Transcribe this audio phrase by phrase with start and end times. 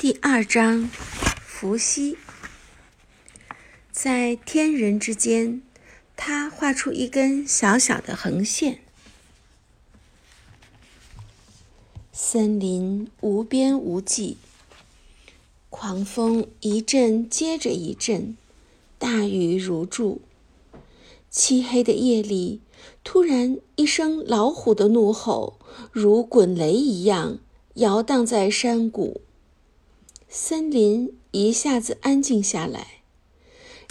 [0.00, 0.88] 第二章，
[1.44, 2.16] 伏羲
[3.92, 5.60] 在天人之间，
[6.16, 8.80] 他画出一根小小的横线。
[12.14, 14.38] 森林无边无际，
[15.68, 18.38] 狂风一阵接着一阵，
[18.98, 20.22] 大雨如注。
[21.28, 22.62] 漆黑的夜里，
[23.04, 25.58] 突然一声老虎的怒吼，
[25.92, 27.38] 如滚雷一样
[27.74, 29.20] 摇荡在山谷。
[30.32, 33.02] 森林一下子安静下来，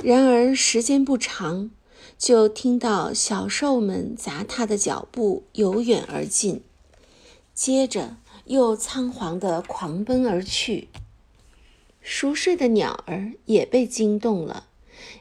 [0.01, 1.69] 然而时间不长，
[2.17, 6.61] 就听到小兽们砸踏的脚步由远而近，
[7.53, 8.15] 接着
[8.45, 10.87] 又仓皇地狂奔而去。
[11.99, 14.67] 熟睡的鸟儿也被惊动了，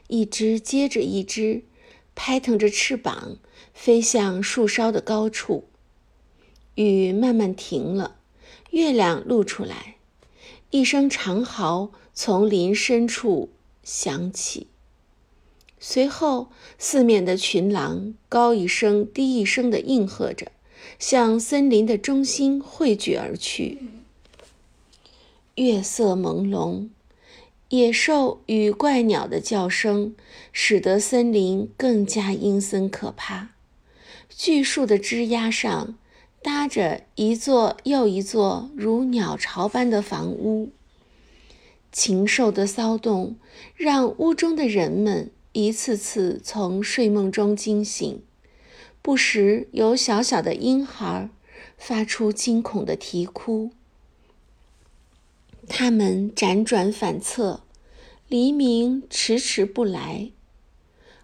[0.07, 1.63] 一只接着一只，
[2.15, 3.35] 拍腾着翅膀
[3.73, 5.65] 飞向树梢的高处。
[6.75, 8.15] 雨慢慢停了，
[8.69, 9.97] 月亮露出来。
[10.71, 13.49] 一声长嚎从林深处
[13.83, 14.67] 响起，
[15.79, 20.51] 随后四面的群狼高一声低一声的应和着，
[20.99, 23.79] 向森林的中心汇聚而去。
[25.55, 26.89] 月色朦胧，
[27.69, 30.15] 野兽与怪鸟的叫声
[30.53, 33.49] 使得森林更加阴森可怕。
[34.29, 35.97] 巨树的枝桠上。
[36.41, 40.71] 搭着一座又一座如鸟巢般的房屋，
[41.91, 43.35] 禽兽的骚动
[43.75, 48.23] 让屋中的人们一次次从睡梦中惊醒，
[49.01, 51.29] 不时有小小的婴孩
[51.77, 53.71] 发出惊恐的啼哭。
[55.67, 57.63] 他们辗转反侧，
[58.27, 60.31] 黎明迟迟不来。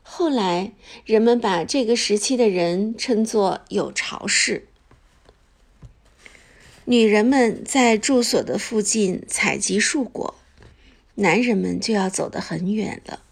[0.03, 0.73] 后来，
[1.05, 4.67] 人们把这个时期的人称作有巢氏。
[6.88, 10.36] 女人们在住所的附近采集树果，
[11.16, 13.23] 男人们就要走得很远了。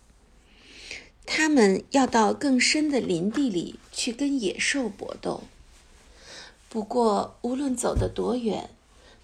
[1.28, 5.44] 他们要到更深的林地里去跟野兽搏斗。
[6.68, 8.72] 不过，无论走得多远，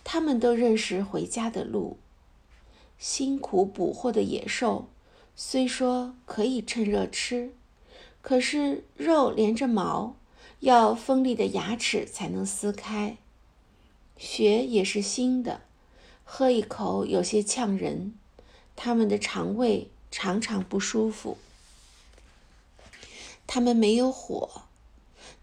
[0.03, 1.97] 他们都认识回家的路。
[2.99, 4.89] 辛苦捕获的野兽，
[5.35, 7.51] 虽说可以趁热吃，
[8.21, 10.15] 可是肉连着毛，
[10.59, 13.17] 要锋利的牙齿才能撕开。
[14.19, 15.61] 血也是腥的，
[16.25, 18.13] 喝一口有些呛人，
[18.75, 21.37] 他们的肠胃常常不舒服。
[23.47, 24.63] 他们没有火，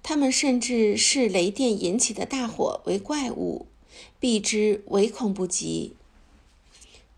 [0.03, 3.67] 他们甚至视雷电引起的大火为怪物，
[4.21, 5.97] 避之唯恐不及。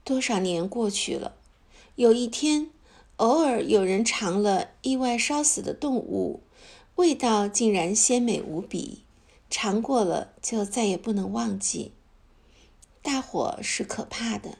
[0.04, 1.34] 多少年过去了，
[1.96, 2.70] 有一天，
[3.16, 6.40] 偶尔有人尝了意外烧死的动物，
[6.94, 9.02] 味道竟然鲜美无比。
[9.60, 11.90] 尝过了，就再也不能忘记。
[13.02, 14.58] 大火是可怕的，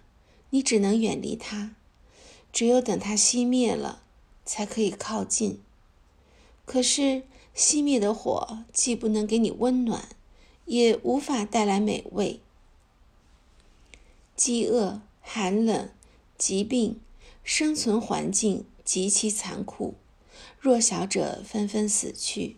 [0.50, 1.76] 你只能远离它，
[2.52, 4.02] 只有等它熄灭了，
[4.44, 5.62] 才可以靠近。
[6.64, 7.22] 可是
[7.54, 10.08] 熄灭的火既不能给你温暖，
[10.66, 12.40] 也无法带来美味。
[14.34, 15.90] 饥饿、寒冷、
[16.36, 16.98] 疾病，
[17.44, 19.94] 生存环境极其残酷，
[20.58, 22.56] 弱小者纷纷死去。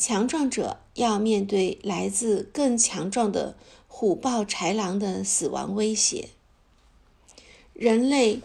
[0.00, 3.54] 强壮者要面对来自更强壮的
[3.86, 6.30] 虎豹豺狼的死亡威胁。
[7.74, 8.40] 人类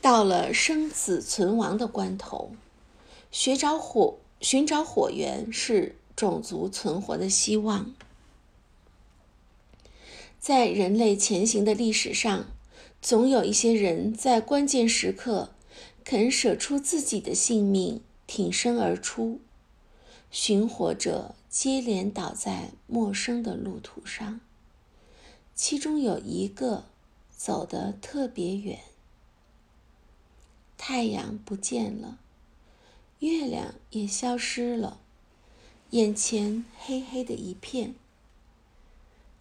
[0.00, 2.52] 到了生死存亡的关头，
[3.30, 7.94] 寻找火寻找火源是种族存活的希望。
[10.40, 12.46] 在人类前行的历史上，
[13.02, 15.50] 总有一些人在关键时刻
[16.02, 19.40] 肯舍出自己的性命，挺身而出。
[20.36, 24.40] 寻火者接连倒在陌生的路途上，
[25.54, 26.86] 其中有一个
[27.30, 28.80] 走得特别远。
[30.76, 32.18] 太阳不见了，
[33.20, 34.98] 月亮也消失了，
[35.90, 37.94] 眼前黑黑的一片。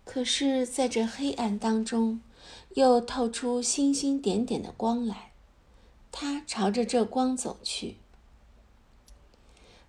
[0.05, 2.21] 可是，在这黑暗当中，
[2.75, 5.31] 又透出星星点点的光来。
[6.11, 7.95] 他朝着这光走去。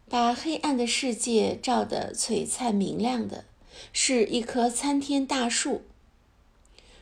[0.09, 3.45] 把黑暗的世界照得璀璨明亮的，
[3.93, 5.83] 是一棵参天大树。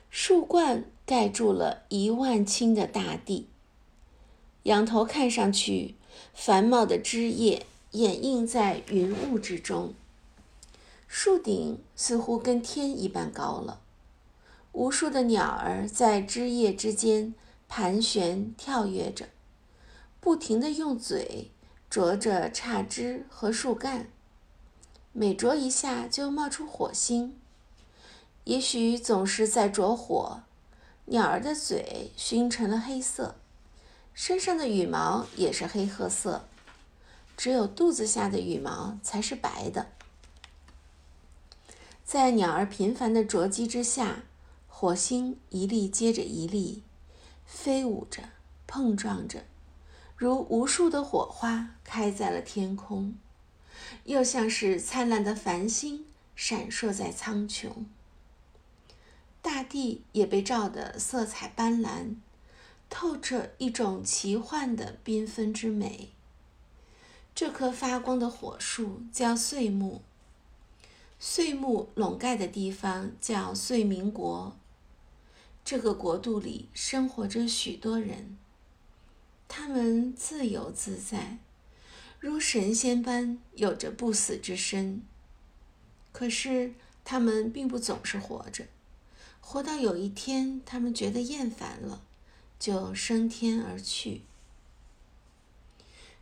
[0.08, 3.48] 树冠盖住了一万顷的大地，
[4.64, 5.96] 仰头看上去，
[6.32, 9.94] 繁茂的枝叶掩映在云雾之中。
[11.08, 13.80] 树顶似乎跟天一般高了，
[14.72, 17.34] 无数的鸟儿在枝叶之间
[17.68, 19.28] 盘旋跳跃着，
[20.20, 21.50] 不停地用嘴。
[21.92, 24.08] 啄着杈枝和树干，
[25.12, 27.38] 每啄一下就冒出火星。
[28.44, 30.40] 也许总是在着火，
[31.04, 33.34] 鸟儿的嘴熏成了黑色，
[34.14, 36.46] 身上的羽毛也是黑褐色，
[37.36, 39.88] 只有肚子下的羽毛才是白的。
[42.02, 44.22] 在鸟儿频繁的啄击之下，
[44.66, 46.82] 火星一粒接着一粒
[47.44, 48.30] 飞舞着，
[48.66, 49.44] 碰撞着，
[50.22, 53.16] 如无数的火花开在了天空，
[54.04, 56.04] 又像是灿烂的繁星
[56.36, 57.72] 闪烁在苍穹。
[59.40, 62.14] 大地也被照得色彩斑斓，
[62.88, 66.10] 透着一种奇幻的缤纷之美。
[67.34, 70.02] 这棵发光的火树叫岁木，
[71.18, 74.56] 岁木笼盖的地方叫岁明国。
[75.64, 78.38] 这个国度里生活着许多人，
[79.54, 81.36] 他们自由自在，
[82.18, 85.02] 如神仙般有着不死之身。
[86.10, 86.72] 可是
[87.04, 88.64] 他们并不总是活着。
[89.42, 92.02] 活到有一天，他们觉得厌烦了，
[92.58, 94.22] 就升天而去。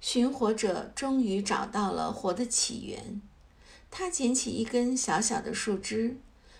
[0.00, 3.22] 寻活者终于找到了活的起源。
[3.92, 6.16] 他捡起一根小小的树枝，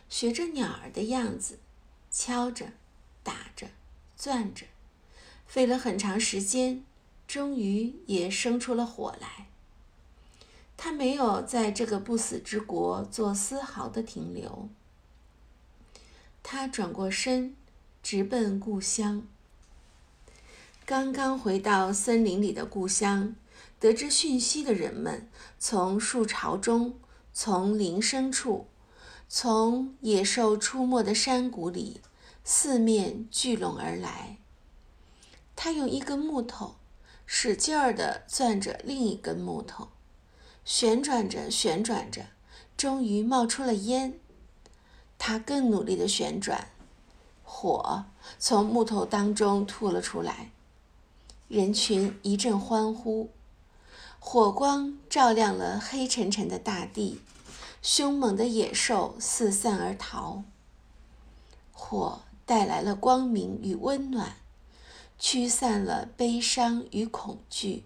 [0.09, 1.59] 学着鸟儿的样子，
[2.13, 2.75] 敲着、
[3.25, 3.67] 打着、
[4.17, 4.67] 攥着，
[5.51, 6.85] 费了很长时间，
[7.27, 9.49] 终于也生出了火来。
[10.77, 14.69] 他没有在这个不死之国做丝毫的停留。
[16.45, 17.57] 他转过身，
[18.01, 19.27] 直奔故乡。
[20.87, 23.35] 刚刚回到森林里的故乡，
[23.81, 26.95] 得知讯息的人们，从树巢中，
[27.33, 28.69] 从林深处，
[29.29, 32.01] 从野兽出没的山谷里，
[32.45, 34.37] 四面聚拢而来。
[35.63, 36.77] 他用一根木头，
[37.27, 39.89] 使劲儿地攥着另一根木头，
[40.65, 42.29] 旋转着，旋转着，
[42.79, 44.19] 终于冒出了烟。
[45.19, 46.69] 他更努力地旋转，
[47.45, 48.07] 火
[48.39, 50.51] 从木头当中吐了出来。
[51.49, 53.29] 人群一阵欢呼，
[54.19, 57.21] 火光照亮了黑沉沉的大地，
[57.83, 60.43] 凶猛的野兽四散而逃。
[61.71, 64.37] 火带来了光明与温暖，
[65.21, 67.85] 驱散了悲伤与恐惧。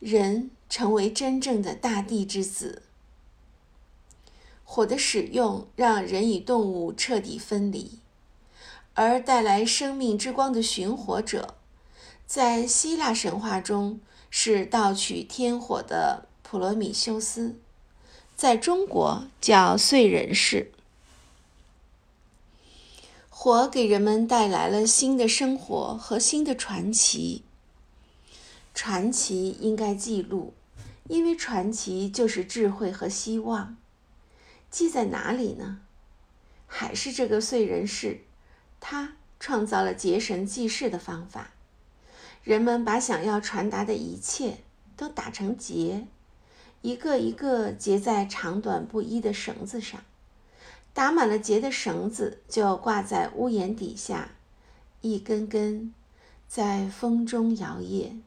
[0.00, 2.82] 人成为真正的大地之子。
[4.64, 8.00] 火的使用让人与动物彻底分离，
[8.94, 11.54] 而带来生命之光的寻火者，
[12.26, 17.60] 在希腊神话中是盗取天火的普罗米修斯，
[18.34, 20.72] 在中国叫燧人氏。
[23.46, 27.44] 火给人们带来了新的生活和新的传奇。
[28.74, 30.52] 传奇应该记录，
[31.06, 33.76] 因为传奇就是智慧和希望。
[34.68, 35.78] 记在哪里呢？
[36.66, 38.22] 还是这个燧人氏，
[38.80, 41.52] 他创造了结绳记事的方法。
[42.42, 44.56] 人们把想要传达的一切
[44.96, 46.08] 都打成结，
[46.82, 50.02] 一个一个结在长短不一的绳子上。
[50.96, 54.30] 打满了结的绳子就挂在屋檐底下，
[55.02, 55.92] 一根根
[56.48, 58.18] 在风中摇曳。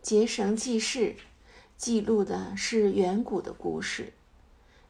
[0.00, 1.14] 结绳记事，
[1.76, 4.14] 记录的是远古的故事。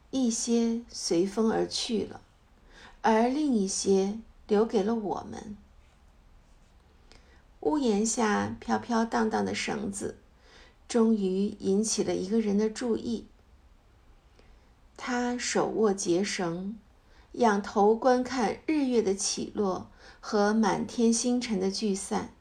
[0.09, 2.21] 一些随风而去了，
[3.01, 4.17] 而另一些
[4.47, 5.57] 留给了我们。
[7.59, 10.15] 屋檐下飘飘荡荡的绳子，
[10.87, 13.25] 终于引起了一个人的注意。
[14.97, 16.77] 他手握结绳，
[17.33, 19.89] 仰头观看日月的起落
[20.19, 22.31] 和满天星辰的聚散。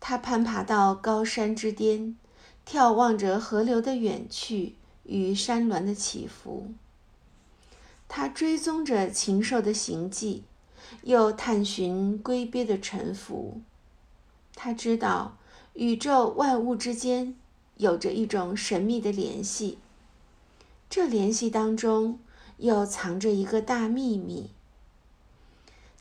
[0.00, 2.16] 他攀爬到高山之巅，
[2.66, 4.76] 眺望着河流的远去。
[5.06, 6.72] 与山峦的起伏，
[8.08, 10.44] 他追踪着禽兽的行迹，
[11.02, 13.60] 又探寻龟鳖的沉浮。
[14.54, 15.36] 他知道
[15.74, 17.34] 宇宙万物之间
[17.76, 19.76] 有着一种神秘的联系，
[20.94, 22.20] 这联系当中
[22.58, 24.50] 又藏着一个大秘密。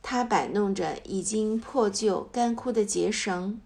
[0.03, 3.59] 他摆弄着已经破旧干枯的结绳，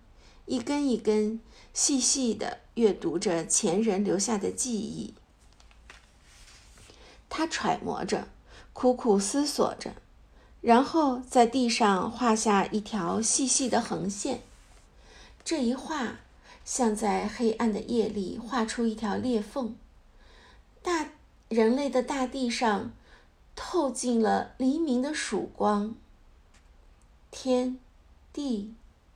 [0.45, 1.41] 一根一根
[1.73, 5.15] 细细地阅读着前人留下的记忆。
[7.27, 8.29] 他揣摩着，
[8.71, 9.95] 苦苦思索着，
[10.61, 14.43] 然后在地上画下一条细细的横线。
[15.43, 16.19] 这一画，
[16.63, 19.75] 像在黑暗的夜里画出一条裂缝。
[20.81, 21.09] 大
[21.49, 22.91] 人类的大地上，
[23.55, 25.95] 透进了黎明的曙光。
[27.31, 27.77] 天、
[28.33, 28.73] 地、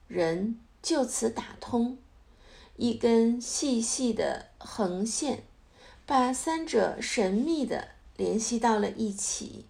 [0.07, 1.97] 人就此打通，
[2.77, 5.43] 一根细细的横线，
[6.05, 7.89] 把三者神秘的。
[8.17, 9.65] 联系到了一起。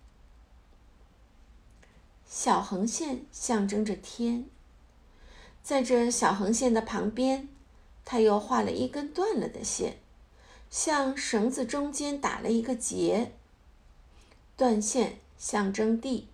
[2.28, 4.46] 小横线象征着天。
[5.64, 7.48] 在这小横线的旁边，
[8.04, 10.00] 他又画了一根断了的线，
[10.72, 13.34] 像绳子中间打了一个结。
[14.56, 16.28] 断线象征地。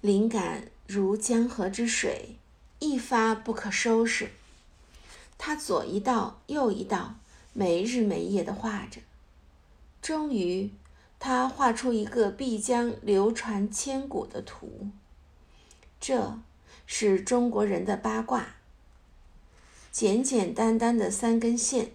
[0.00, 2.36] 灵感如江河之水，
[2.78, 4.30] 一发不可收拾。
[5.36, 7.14] 他左一道，右一道，
[7.52, 9.00] 没日没夜地画着。
[10.02, 10.70] 终于，
[11.18, 14.88] 他画出一个必将流传千古的图。
[16.00, 16.38] 这
[16.86, 18.56] 是中国人的八卦：
[19.92, 21.92] 简简单单的三根线，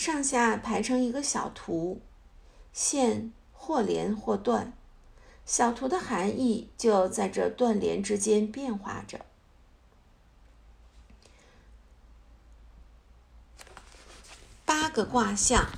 [0.00, 2.00] 上下排成一个小图，
[2.72, 4.72] 线或连或断。
[5.44, 9.26] 小图的含义就在这断联之间变化着。
[14.64, 15.68] 八个卦象：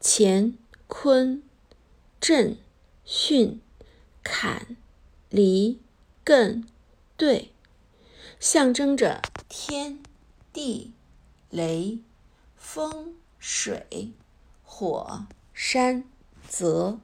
[0.00, 1.42] 乾、坤、
[2.18, 2.56] 震、
[3.06, 3.58] 巽、
[4.22, 4.74] 坎、
[5.28, 5.78] 离、
[6.24, 6.64] 艮、
[7.18, 7.52] 兑，
[8.38, 10.02] 象征着天
[10.50, 10.94] 地、
[11.50, 11.98] 雷、
[12.56, 14.12] 风、水、
[14.64, 16.04] 火、山、
[16.48, 16.98] 泽。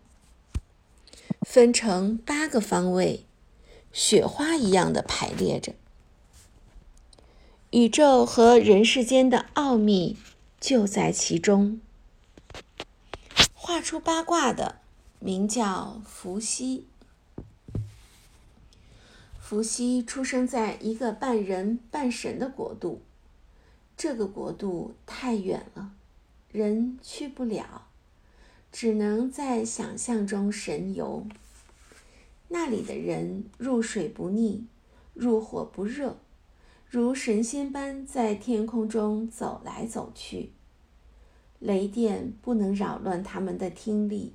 [1.42, 3.24] 分成八个方位，
[3.92, 5.74] 雪花一样的排列着。
[7.70, 10.16] 宇宙和人世间的奥秘
[10.60, 11.80] 就在其中。
[13.54, 14.80] 画出八卦的
[15.20, 16.86] 名叫伏羲。
[19.38, 23.00] 伏羲出生在一个半人半神的国度，
[23.96, 25.92] 这个国度太远了，
[26.52, 27.88] 人去不了。
[28.72, 31.26] 只能在想象中神游。
[32.48, 34.66] 那里的人入水不腻，
[35.14, 36.18] 入火不热，
[36.90, 40.50] 如神仙般在天空中走来走去。
[41.58, 44.34] 雷电不能扰乱他们的听力，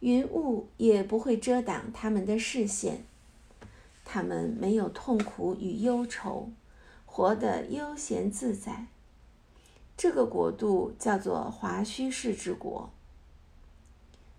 [0.00, 3.04] 云雾也不会遮挡他们的视线。
[4.06, 6.50] 他们没有痛苦与忧愁，
[7.18, 8.86] 活得悠闲自在。
[9.96, 12.92] 这个国度叫做华胥氏之国。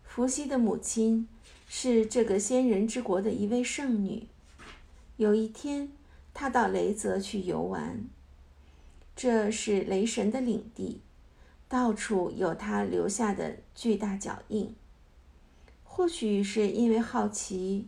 [0.06, 1.28] 伏羲的母亲
[1.68, 4.28] 是这个仙人之国的一位圣女。
[5.18, 5.92] 有一天，
[6.34, 8.06] 她到雷泽去游玩，
[9.14, 11.02] 这是雷神的领地，
[11.68, 14.74] 到处有他留下的巨大脚印。
[15.84, 17.88] 或许是因为好奇，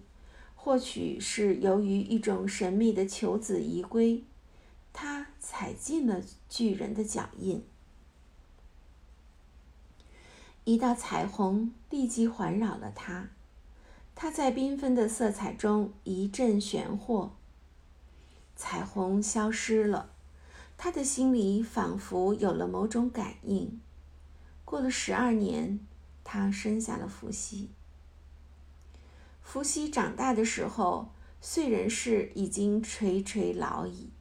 [0.54, 4.26] 或许是由于一种神秘的求子遗规，
[4.94, 7.64] 他踩进了巨人的脚印。
[10.64, 13.30] 一道彩虹立即环绕了他，
[14.14, 17.32] 他在缤纷的色彩中一阵玄惑。
[18.56, 20.12] 彩虹消失了，
[20.78, 23.82] 他的心里仿佛有了某种感应。
[24.64, 25.80] 过了十二年，
[26.24, 27.70] 他生下了伏羲。
[29.42, 34.12] 伏羲长大的时候，燧人氏已经垂垂老矣。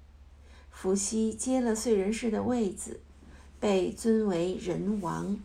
[0.80, 3.00] 伏羲接了燧人氏的位子，
[3.60, 5.38] 被尊为人王。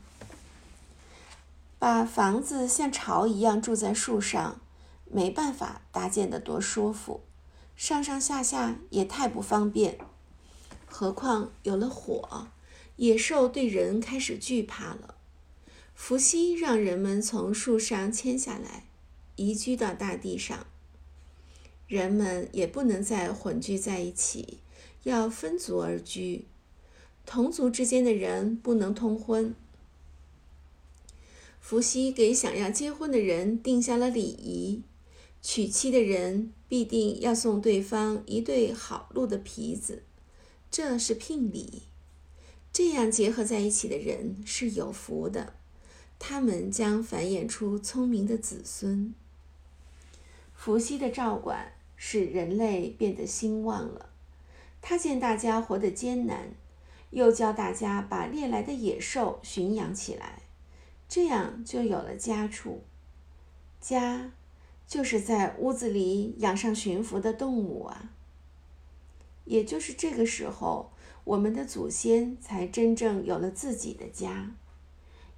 [1.78, 4.62] 把房子像巢一样住在树上，
[5.12, 7.20] 没办法搭建的多舒服，
[7.76, 9.98] 上上下下也太不方便。
[10.86, 12.48] 何况有了火，
[12.96, 15.16] 野兽对人开始惧怕了。
[15.94, 18.86] 伏羲让人们从树上迁下来，
[19.36, 20.66] 移居到大地上。
[21.90, 24.60] 人们也不能再混居在一起，
[25.06, 26.46] 要分族而居。
[27.26, 29.56] 同族之间的人不能通婚。
[31.60, 34.82] 伏羲给想要结婚的人定下了礼仪：
[35.42, 40.04] 娶妻的人必定要送对方一对好鹿的皮子，
[40.70, 41.84] 这是聘礼。
[42.72, 45.54] 这样结合在一起的人是有福的，
[46.20, 49.14] 他们将繁衍出聪明的子孙。
[50.54, 54.10] 伏羲的照管使人类变得兴旺了。
[54.88, 56.52] 他见大家活得艰难，
[57.10, 60.44] 又教大家把猎来的野兽驯养起来。
[61.10, 62.84] 这样就有了家畜，
[63.82, 64.32] 家
[64.86, 68.12] 就是在屋子里养上驯服的动物啊。
[69.46, 70.92] 也就是这个时候，
[71.24, 74.52] 我们的祖先才真正有了自己的家。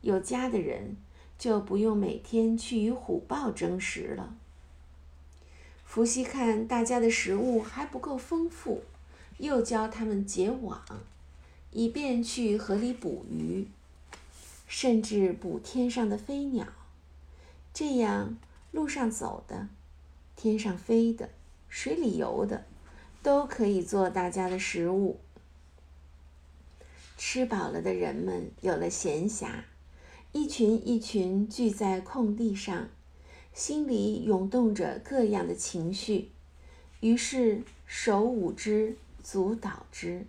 [0.01, 0.98] 有家的人
[1.39, 4.36] 就不用每天去与虎豹争食了。
[5.86, 8.84] 伏羲看大家的食物还不够丰富，
[9.38, 10.84] 又教他们结网，
[11.72, 13.67] 以便去河里捕鱼。
[14.67, 16.67] 甚至捕天上的飞鸟，
[17.74, 18.38] 这样
[18.72, 19.70] 路上走的、
[20.36, 21.29] 天上飞的、
[21.70, 22.65] 水里游的，
[23.24, 25.22] 都可以做大家的食物。
[27.17, 29.63] 吃饱了的人们有了闲暇，
[30.34, 32.89] 一群一群聚在空地上，
[33.53, 36.29] 心里涌动着各样的情绪，
[37.00, 38.98] 于是手舞之，
[39.30, 40.26] 足蹈之。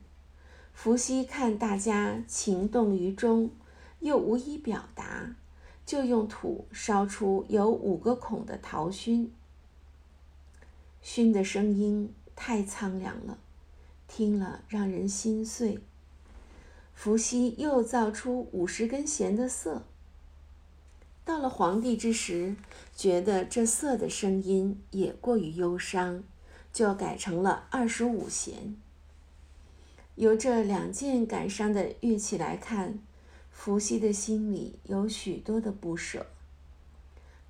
[0.73, 3.53] 伏羲看大家情动于衷，
[4.01, 5.37] 又无以表达，
[5.87, 9.33] 就用土烧出有五个孔的陶熏。
[11.01, 13.39] 熏的声音太苍凉了，
[14.09, 15.79] 听了让人心碎。
[16.93, 19.85] 伏羲又造出五十根弦的瑟。
[21.25, 22.57] 到了黄帝之时，
[22.97, 26.25] 觉得这瑟的声音也过于忧伤，
[26.73, 28.77] 就改成了二十五弦。
[30.19, 32.99] 由这两件感伤的乐器来看，
[33.53, 36.27] 伏羲的心里有许多的不舍。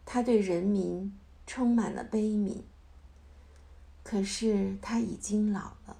[0.04, 2.58] 他对人民充满了悲悯。
[4.02, 5.96] 可是他已经老了，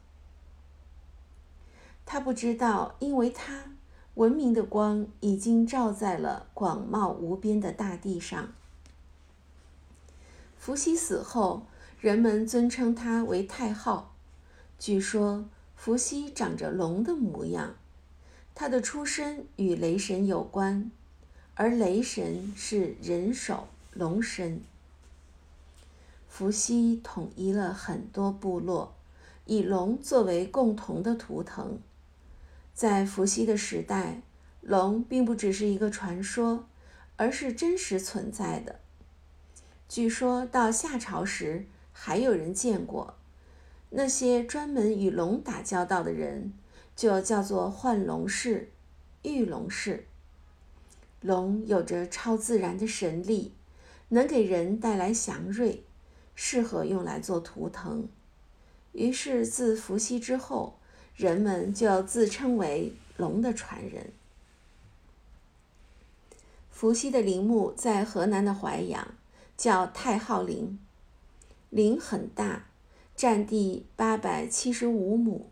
[2.05, 3.73] 他不知道，因为他
[4.15, 8.53] 文明的光已经照在了广袤无边的大地上。
[10.59, 11.67] 伏羲死后，
[11.99, 14.13] 人们尊称他为太昊。
[14.79, 15.47] 据说
[15.79, 17.77] 伏羲长着龙的模样，
[18.53, 20.91] 他的出身与雷神有关，
[21.55, 24.61] 而雷神是人首龙身。
[26.29, 28.93] 伏羲统一了很多部落，
[29.47, 31.79] 以龙作为共同的图腾。
[32.75, 34.21] 在伏羲的时代，
[34.61, 36.67] 龙并不只是一个传说，
[37.17, 38.81] 而是真实存在的。
[39.89, 43.15] 据说到夏朝时，还有人见过
[43.91, 46.53] 那些专门与龙打交道的人，
[46.95, 48.71] 就叫做幻龙士、
[49.23, 50.07] 御龙士。
[51.21, 53.53] 龙有着超自然的神力，
[54.09, 55.85] 能给人带来祥瑞。
[56.41, 58.09] 适合用来做图腾，
[58.93, 60.79] 于是自伏羲之后，
[61.17, 64.13] 人们就自称为龙的传人。
[66.71, 69.17] 伏羲的陵墓在河南的淮阳，
[69.57, 70.79] 叫太昊陵，
[71.71, 72.68] 陵很大，
[73.19, 75.51] 占地八百七十五亩。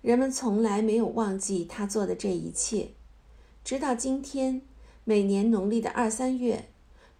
[0.00, 2.90] 人们从来没有忘记他做的这一切，
[3.64, 4.62] 直到今天，
[5.02, 6.68] 每年农历的二三月。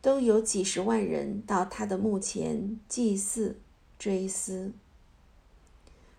[0.01, 3.61] 都有几十万人到他的墓前祭祀、
[4.01, 4.73] 追思。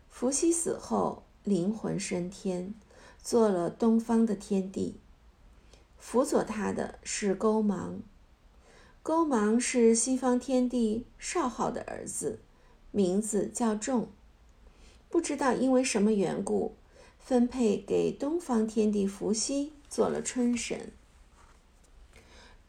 [0.09, 2.73] 伏羲死后，灵魂升天，
[3.21, 5.01] 做了东方的天帝。
[5.97, 7.99] 辅佐他的是勾芒，
[9.01, 12.39] 勾芒是西方天帝少昊的儿子，
[12.93, 14.07] 名字叫仲。
[15.09, 16.75] 不知道因为什么缘故，
[17.19, 20.91] 分配给东方天帝伏羲做了春神。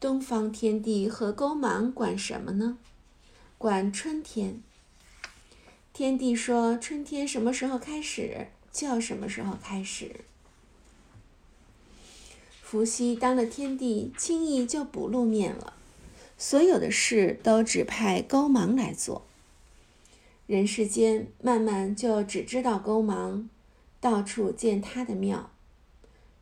[0.00, 2.76] 东方天帝和勾芒管什么呢？
[3.56, 4.60] 管春天。
[5.92, 10.24] 天帝说：“春天什么时候开始，就要什么时候开始。”
[12.60, 15.74] 伏羲当了天帝，轻易就不露面了，
[16.36, 19.24] 所有的事都指派勾芒来做。
[20.46, 23.48] 人世间慢慢就只知道勾芒，
[24.00, 25.50] 到处建他的庙，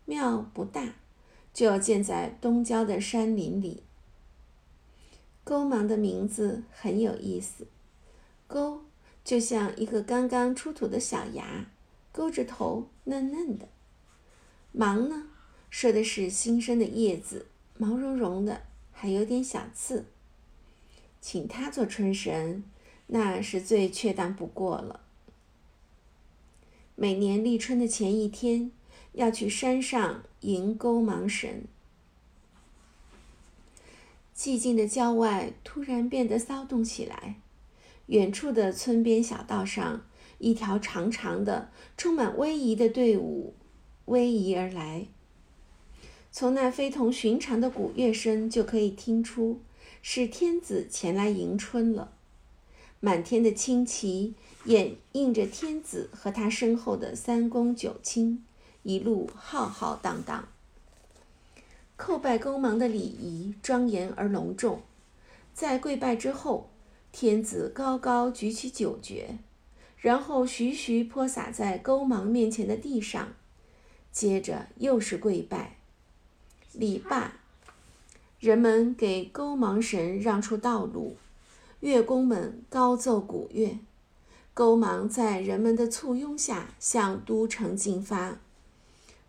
[0.04, 0.94] 庙不大。
[1.54, 3.82] 就建在东郊的山林里。
[5.44, 7.66] 勾芒的名字很有意思，
[8.46, 8.84] 勾
[9.22, 11.66] 就像一个刚刚出土的小芽，
[12.10, 13.68] 勾着头，嫩嫩的。
[14.72, 15.26] 芒呢，
[15.68, 20.06] 说的是新生的叶子，毛茸茸的，还有点小刺。
[21.20, 22.64] 请他做春神，
[23.12, 25.00] 那是最确当不过了。
[26.94, 28.72] 每年立春的前一天。
[29.12, 31.64] 要去山上迎勾芒神。
[34.34, 37.36] 寂静的郊外突然变得骚动起来，
[38.06, 40.06] 远处的村边小道上，
[40.38, 43.54] 一条长长的、充满威仪的队伍
[44.06, 45.06] 逶迤而来。
[46.30, 49.60] 从那非同寻常的鼓乐声就可以听出，
[50.00, 52.12] 是天子前来迎春了。
[53.04, 54.34] 满天的青旗
[54.66, 58.44] 掩映着天子和他身后的三公九卿。
[58.84, 60.48] 一路浩浩荡荡，
[61.98, 64.82] 叩拜勾芒的礼仪庄严而隆重。
[65.52, 66.70] 在跪拜之后，
[67.10, 69.38] 天子高高举起九爵，
[69.98, 73.32] 然后徐徐泼洒在勾芒面前的地上。
[74.12, 75.76] 接着又是跪拜。
[76.72, 77.34] 礼罢，
[78.38, 81.16] 人们给勾芒神让出道路，
[81.82, 83.80] 乐工们高奏鼓乐，
[84.54, 88.38] 勾芒在人们的簇拥下向都城进发。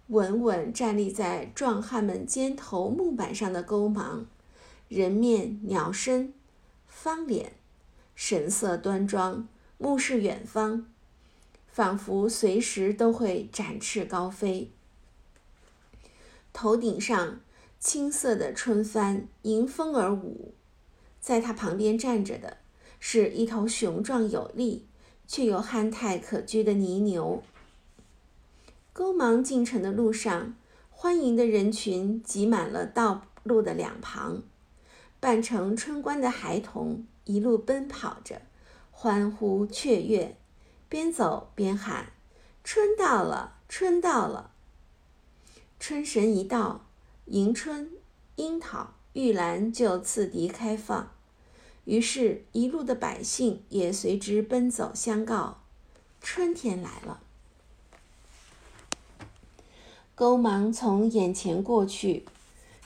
[0.09, 4.27] 稳稳站立在壮汉们肩头木板上的勾芒，
[4.87, 6.31] 人面鸟身，
[6.87, 7.53] 方脸，
[8.13, 9.47] 神色端庄，
[9.79, 10.85] 目视远方，
[11.67, 14.69] 仿佛随时都会展翅高飞。
[16.53, 17.39] 头顶上
[17.79, 20.53] 青色的春帆迎风而舞，
[21.23, 22.57] 在他旁边站着的
[22.99, 24.85] 是一头雄壮有力
[25.25, 27.41] 却又憨态可掬的泥牛。
[28.91, 30.53] 勾芒进城的路上，
[30.91, 34.43] 欢迎的人群挤满了道路的两旁，
[35.21, 38.41] 扮成春官的孩童一路奔跑着，
[38.91, 40.35] 欢呼雀跃，
[40.89, 42.11] 边走边喊
[42.65, 44.51] ：“春到了，春到了！”
[45.79, 46.85] 春神一到，
[47.27, 47.91] 迎春、
[48.35, 51.11] 樱桃、玉兰就次第开放，
[51.85, 55.59] 于是，一路的百姓也随之奔走相告
[56.19, 57.21] ：“春天来了。”
[60.15, 62.25] 勾芒从眼前过去，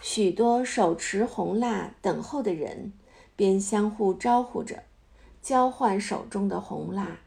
[0.02, 2.92] 许多手持红蜡等候的人
[3.36, 4.84] 便相互招呼着，
[5.42, 7.20] 交换手中的红蜡，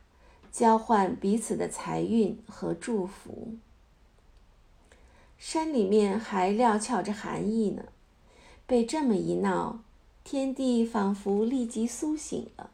[0.52, 3.54] 交换彼此的财运和祝福。
[5.38, 7.84] 山里面还料峭着寒意呢，
[8.70, 9.80] 被这么一闹，
[10.22, 12.70] 天地仿佛立即苏醒了。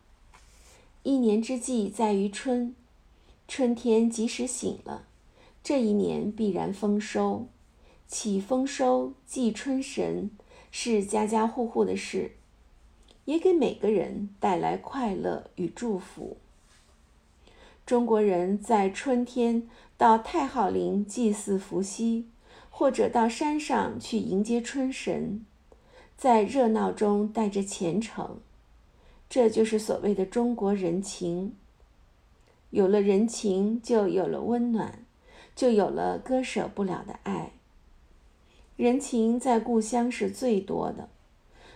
[1.05, 2.75] 一年之计在于春，
[3.49, 5.07] 春天即使醒了。
[5.65, 7.47] 这一年必然丰收，
[8.07, 10.31] 起丰收祭春神
[10.71, 12.33] 是家家户户的事，
[13.25, 16.37] 也给每个人带来快乐与祝福。
[17.87, 22.27] 中国人在春天到太昊陵祭祀伏羲，
[22.69, 25.47] 或者到山上去迎接春神，
[26.16, 28.38] 在热闹中带着虔诚，
[29.29, 31.55] 这就是所谓的中国人情。
[32.70, 35.02] 有了人情，就有了温暖。
[35.55, 37.52] 就有了割舍不了的爱。
[38.76, 41.09] 人情在故乡是最多的，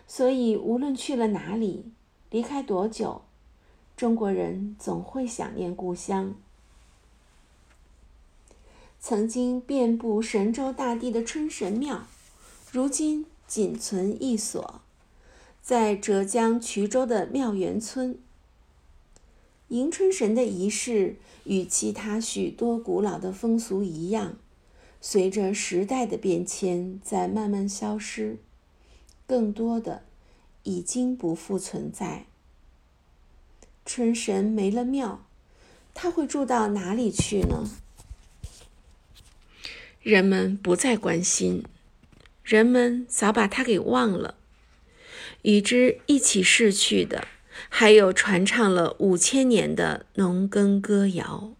[0.06, 1.90] 所以无论去了哪里，
[2.28, 3.22] 离开多久，
[3.96, 6.34] 中国人总会想念故乡。
[9.00, 12.02] 曾经遍布神州大地的春神庙，
[12.70, 14.80] 如今仅存一所，
[15.60, 18.16] 在浙江衢州的妙园村。
[19.70, 24.36] 迎春神的仪式与其他许多古老的风俗一样，
[25.00, 28.38] 随着时代的变迁在慢慢消失，
[29.26, 30.04] 更多的
[30.62, 32.26] 已经不复存在。
[33.84, 35.24] 春神没了庙，
[35.92, 37.68] 他会住到哪里去呢？
[40.02, 41.64] 人们不再关心，
[42.50, 44.34] 人们早把它给忘了，
[45.42, 47.28] 与之一起逝去的。
[47.68, 51.54] 还有传唱了五千年的农耕歌谣。